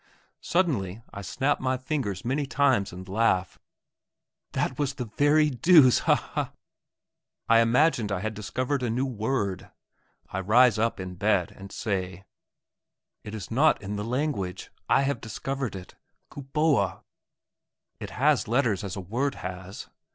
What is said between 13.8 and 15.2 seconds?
the language; I